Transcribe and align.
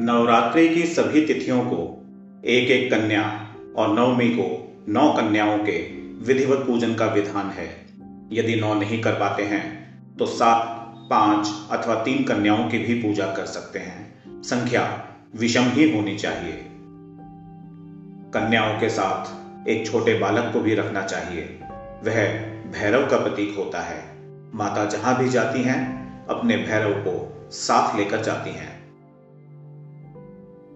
नवरात्रि 0.00 0.68
की 0.68 0.86
सभी 0.86 1.26
तिथियों 1.26 1.62
को 1.64 2.06
एक 2.44 2.70
एक 2.70 2.90
कन्या 2.90 3.54
और 3.76 3.94
नवमी 3.94 4.28
को, 4.28 4.76
नौ 4.88 5.12
कन्याओं 5.12 5.58
के 5.58 5.78
विधिवत 6.24 6.58
पूजन 6.58 6.94
का 6.94 7.06
विधान 7.06 7.50
है। 7.50 7.86
यदि 8.32 8.56
नौ 8.56 8.74
नहीं 8.74 9.02
कर 9.02 9.12
पाते 9.12 9.42
हैं 9.42 9.88
तो 10.16 10.26
सात, 10.26 10.64
पाँच 11.10 11.50
अथवा 11.70 11.94
तीन 11.94 12.24
कन्याओं 12.24 12.68
की 12.68 12.78
भी 12.78 12.94
पूजा 12.94 13.26
कर 13.26 13.46
सकते 13.46 13.78
हैं। 13.78 14.14
संख्या 14.42 15.06
विषम 15.36 15.62
ही 15.62 15.96
होनी 15.96 16.18
चाहिए। 16.18 16.66
कन्याओं 18.34 18.80
के 18.80 18.88
साथ 18.88 19.38
एक 19.68 19.86
छोटे 19.86 20.18
बालक 20.18 20.50
को 20.52 20.60
भी 20.60 20.74
रखना 20.74 21.02
चाहिए। 21.02 21.60
वह 22.04 22.40
भैरव 22.72 23.10
का 23.10 23.16
प्रतीक 23.16 23.54
होता 23.56 23.80
है। 23.80 24.04
माता 24.54 24.84
जहाँ 24.84 25.18
भी 25.18 25.28
जाती 25.28 25.62
हैं, 25.62 26.08
अपने 26.26 26.56
भैरव 26.56 26.92
को 26.92 27.48
साथ 27.52 27.96
लेकर 27.96 28.22
जाती 28.22 28.50
हैं। 28.50 28.77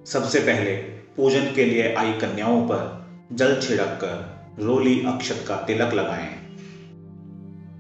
सबसे 0.06 0.41
पहले 0.41 0.77
पूजन 1.16 1.55
के 1.55 1.65
लिए 1.65 1.95
आई 1.95 2.12
कन्याओं 2.12 2.62
पर 2.62 3.06
जल 3.33 3.61
छिड़क 3.61 3.91
कर 4.05 4.42
रोली 4.59 5.06
अक्षत 5.06 5.45
का 5.48 5.56
तिलक 5.56 5.95
लगाएँ। 5.95 6.28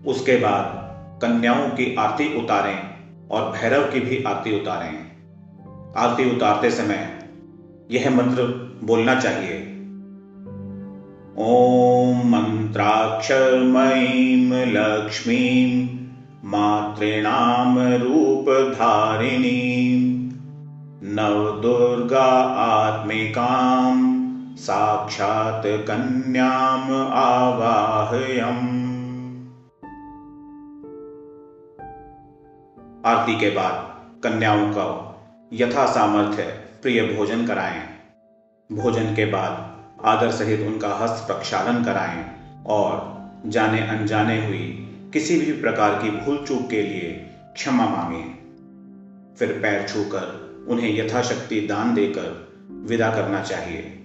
उसके 0.06 0.36
बाद 0.36 0.82
कन्याओं 1.22 1.68
की 1.68 1.94
आरती 1.94 2.42
उतारें 2.42 2.90
और 3.30 3.52
भैरव 3.52 3.92
की 3.92 4.00
भी 4.00 4.22
आरती 4.22 4.60
उतारें। 4.60 5.12
आरती 5.96 6.36
उतारते 6.36 6.70
समय 6.70 7.28
यह 7.90 8.10
मंत्र 8.10 8.70
बोलना 8.84 9.20
चाहिए। 9.20 9.68
ओम 11.38 12.34
ॐ 12.34 12.72
लक्ष्मीं 14.52 15.98
मातॄणां 16.44 17.98
रूपधारिणीं 17.98 20.21
नवदुर्गा 21.04 22.26
आत्मिकां 22.56 23.94
साक्षात् 24.56 25.66
कन्याम् 25.66 26.90
आवाहयम्। 27.12 28.58
आरती 33.06 33.40
के 33.40 33.50
बाद 33.50 34.02
कन्याओं 34.22 34.70
का 34.70 35.16
यथा 35.52 35.86
सामर्थ्य 35.86 36.42
प्रिय 36.82 37.02
भोजन 37.02 37.46
कराएँ। 37.46 37.80
भोजन 38.72 39.14
के 39.14 39.24
बाद 39.24 39.76
आदर 40.04 40.30
सहित 40.30 40.60
उनका 40.60 40.94
हस्त 40.94 41.26
प्रक्षालन 41.26 41.84
कराएँ 41.84 42.24
और 42.66 43.18
जाने 43.46 43.80
अनजाने 43.80 44.46
हुई 44.46 44.88
किसी 45.12 45.40
भी 45.40 45.60
प्रकार 45.60 46.02
की 46.02 46.10
भूल 46.10 46.44
चूक 46.48 46.70
के 46.70 46.82
लिए 46.82 47.30
क्षमा 47.54 47.86
मांगें। 47.86 48.34
फिर 49.36 49.52
पैर 49.62 49.88
छूकर 49.88 50.51
उन्हें 50.68 50.98
यथाशक्ति 50.98 51.60
दान 51.60 51.94
देकर 51.94 52.52
विदा 52.70 53.10
करना 53.10 53.42
चाहिए। 53.42 53.98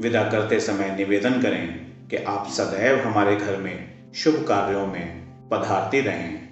विदा 0.00 0.22
करते 0.22 0.60
समय 0.60 0.90
निवेदन 0.90 1.42
करें 1.42 1.92
कि 2.08 2.16
आप 2.16 2.46
सदैव 2.46 2.98
हमारे 2.98 3.36
घर 3.36 3.56
में 3.56 4.12
शुभ 4.14 4.46
कार्यों 4.48 4.86
में 4.86 5.22
पधारते 5.48 6.00
रहें। 6.00 6.51